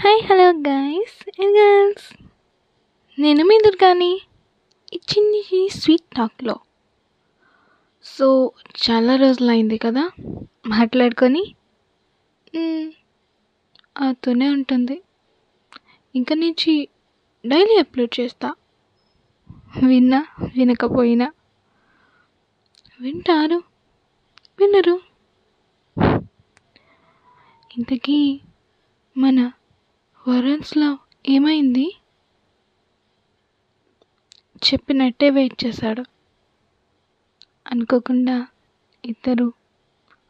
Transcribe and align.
Hi 0.00 0.22
hello 0.26 0.50
guys 0.68 1.42
and 1.42 1.58
girls 1.58 2.06
నేను 3.18 3.44
మీ 3.44 3.58
దుర్గాని 3.64 4.20
ఇచ్చింది 4.92 5.68
స్వీట్ 5.70 6.16
టాక్లో 6.16 6.56
సో 8.04 8.52
చాలా 8.88 9.16
రోజులు 9.16 9.50
అయింది 9.50 9.78
కదా 9.78 10.10
మాట్లాడుకొని. 10.66 11.54
మ్, 12.56 12.90
అవుతూనే 13.98 14.48
ఉంటుంది. 14.48 15.02
ఇంకా 16.14 16.34
నుంచి 16.34 16.88
డైలీ 17.46 17.78
అప్లోడ్ 17.78 18.20
చేస్తా. 18.20 18.54
విన్నా 19.86 20.26
వినకపోయినా. 20.56 21.32
వింటారు 23.00 23.62
వినరు. 24.60 25.00
ఇంతకీ 27.70 28.40
మన 29.16 29.52
వరన్స్లో 30.28 30.98
ఏమైంది? 31.28 31.84
చెప్పినట్టే 34.62 35.30
వెయిట్ 35.30 35.64
చేశాడు. 35.64 36.04
అనుకోకుండా 37.66 38.46
ఇద్దరు 39.04 39.52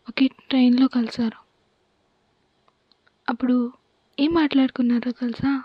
ఒకే 0.08 0.26
ట్రైన్లో 0.26 0.86
కలిశారు. 0.86 1.38
అప్పుడు 3.28 3.72
ఏం 4.18 4.30
మాట్లాడుకున్నారో 4.34 5.10
తెలుసా? 5.10 5.62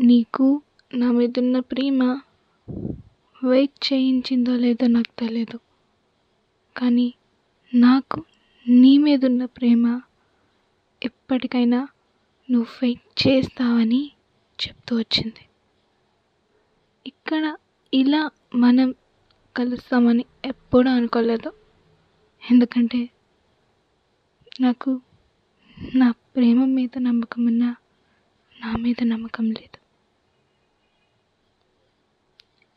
నీకు 0.00 0.62
నా 0.94 1.12
మీదున్న 1.12 1.58
ప్రేమ 1.58 2.20
వెయిట్ 3.42 3.92
చేయించిందో 3.92 4.56
లేదో 4.56 4.86
నాకు 4.86 5.18
తెలియదు 5.18 5.58
కానీ 6.76 7.14
నాకు 7.74 8.24
నీ 8.68 8.98
మీదున్న 8.98 9.44
ప్రేమ 9.44 10.00
ఎప్పటికైనా 11.02 11.88
నువ్వు 12.50 12.64
ఫైట్ 12.64 13.28
చేస్తావని 13.28 14.12
చెప్తూ 14.66 14.96
వచ్చింది. 14.96 15.46
ఇక్కడ 17.06 17.56
ఇలా 17.94 18.30
మనం 18.54 18.94
కలుస్తామని 19.56 20.24
ఎప్పుడూ 20.44 20.90
అనుకోలేదు. 20.90 21.52
ఎందుకంటే 22.50 23.10
నాకు 24.60 25.00
నా 25.94 26.10
ప్రేమ 26.10 26.64
మీద 26.64 26.98
నమ్మకం 26.98 27.46
ఉన్నా 27.46 27.76
నా 28.60 28.76
మీద 28.76 28.96
నమ్మకం 29.02 29.50
లేదు. 29.50 29.78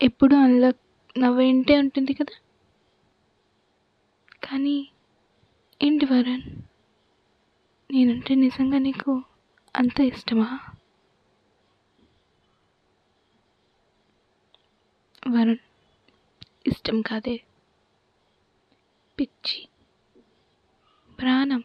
ఎప్పుడు 0.01 0.35
అందులో 0.35 0.73
నా 1.17 1.29
వెంటే 1.29 1.79
ఉంటుంది 1.79 2.13
కదా? 2.13 2.35
కానీ 4.43 4.89
ఏంటి 5.83 6.05
వరుణ్? 6.05 6.58
నేనంటే 7.91 8.35
నిజంగా 8.35 8.77
నీకు 8.77 9.23
అంత 9.75 9.99
ఇష్టమా? 9.99 10.59
వరుణ్ 15.27 15.57
ఇష్టం 16.67 17.01
కాదే. 17.01 17.43
పిచ్చి. 19.19 19.67
ప్రాణం. 21.19 21.63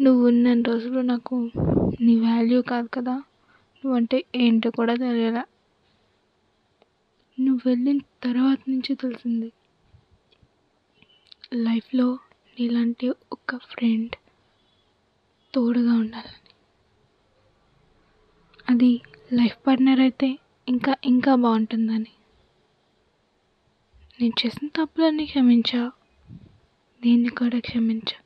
నువ్వు 0.00 0.26
ఉన్న 0.26 0.62
రోజులు 0.62 1.00
నాకు 1.00 1.50
నీ 2.00 2.20
వాల్యూ 2.20 2.62
కాదు 2.62 2.86
కదా? 2.86 3.22
నువ్వంటే 3.84 4.24
ఏంటో 4.34 4.70
కూడా 4.70 4.94
తెలియలా. 4.94 5.44
నువ్వు 7.40 7.68
వెళ్ళిన 7.68 7.98
తర్వాత 8.22 8.58
నుంచి 8.68 8.94
తెలిసింది. 8.94 9.52
లైఫ్లో 11.52 12.18
నీలాంటి 12.60 13.08
ఒక 13.08 13.56
ఫ్రెండ్ 13.56 14.16
తోడుగా 15.54 15.94
ఉండాలని. 15.94 16.54
అది 18.68 19.00
లైఫ్ 19.32 19.66
పార్ట్నర్ 19.66 20.00
అయితే 20.00 20.38
ఇంకా 20.68 20.96
ఇంకా 21.04 21.34
బాగుంటుందని. 21.34 22.12
నేను 24.20 24.46
చేసిన 24.46 24.68
తప్పులన్నీ 24.68 25.26
క్షమించా. 25.26 25.92
దీన్ని 27.02 27.28
కూడా 27.28 27.58
క్షమించా. 27.58 28.16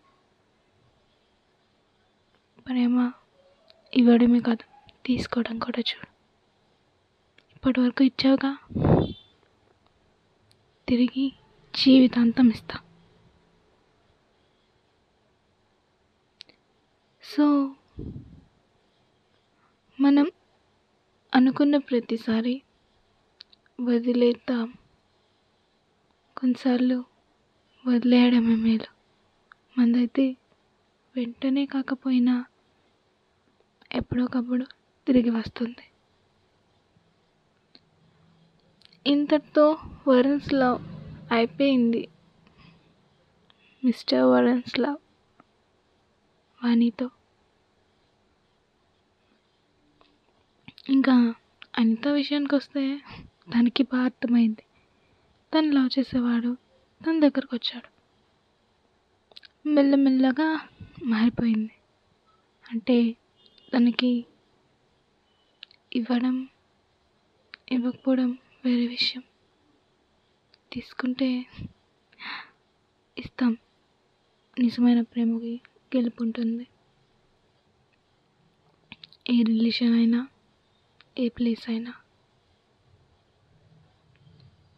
ప్రేమ 2.69 3.12
ఇవ్వడమే 3.95 4.41
కాదు 4.41 4.65
తీసుకోవడం 5.06 5.59
కూడా 5.59 5.81
చూడు. 5.81 6.06
ఇప్పటి 7.56 7.81
వరకు 7.81 8.05
ఇచ్చావుగా? 8.05 8.59
తిరిగి 10.89 11.33
జీవితాంతం 11.75 12.50
ఇస్తా. 12.50 12.79
సో 17.28 17.75
మనం 20.00 20.31
అనుకున్న 21.34 21.76
ప్రతిసారి 21.76 22.62
వదిలేద్దాం. 23.81 24.75
కొన్నిసార్లు 26.37 27.04
వదిలేయడమే 27.87 28.54
మేలు. 28.54 28.87
మందైతే 29.81 30.37
వెంటనే 31.16 31.66
కాకపోయినా 31.66 32.44
ఎప్పుడోకప్పుడు 33.93 34.64
తిరిగి 35.06 35.31
వస్తుంది. 35.31 35.84
ఇంతటితో 39.06 39.78
వరుణ్స్ 40.08 40.54
లవ్ 40.54 40.78
అయిపోయింది. 41.32 42.08
మిస్టర్ 43.84 44.22
వరుణ్స్ 44.22 44.78
లవ్ 44.78 44.97
వాణితో. 46.64 47.10
ఇంకా 51.06 51.34
అనిత 51.78 52.09
విషయానికి 52.09 52.55
వస్తే 52.55 53.00
తనకి 53.55 53.83
బాగా 53.83 54.05
అర్థమైంది. 54.05 54.62
తను 55.55 55.72
లవ్ 55.72 55.99
చేసేవాడు 55.99 56.56
తన 57.06 57.21
దగ్గరకు 57.21 57.56
వచ్చాడు. 57.56 57.89
మెల్లమెల్లగా 59.69 60.69
మారిపోయింది. 61.05 61.71
అంటే 62.71 63.17
తనకి 63.75 64.27
ఇవ్వడం 65.93 66.49
ఇవ్వకపోవడం 67.73 68.38
వేరే 68.65 68.87
విషయం. 68.87 69.23
తీసుకుంటే 70.73 71.47
ఇస్తాం. 73.19 73.56
నిజమైన 74.61 75.00
ప్రేమకి 75.00 75.61
గెలుపు 75.97 76.23
ఉంటుంది. 76.23 76.67
ఏ 79.31 79.43
రిలేషన్ 79.43 79.94
అయినా 79.94 80.28
a 81.16 81.31
place 81.31 81.62
I 81.69 81.78
know. 81.78 81.94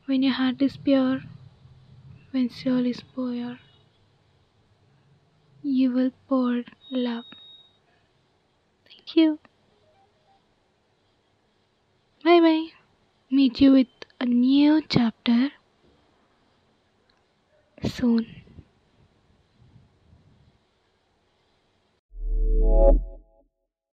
When 0.06 0.22
your 0.22 0.32
heart 0.32 0.62
is 0.62 0.76
pure, 0.76 1.20
when 2.30 2.48
soul 2.50 2.86
is 2.86 3.02
pure, 3.14 3.58
you 5.62 5.90
will 5.92 6.12
pour 6.28 6.64
love. 6.90 7.24
Thank 8.86 9.16
you. 9.16 9.38
Bye 12.24 12.40
bye. 12.40 12.68
Meet 13.30 13.60
you 13.60 13.72
with 13.72 13.88
a 14.20 14.26
new 14.26 14.82
chapter 14.88 15.50
soon. 17.84 18.26